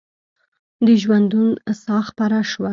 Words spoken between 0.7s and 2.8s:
د ژوندون ساه خپره شوه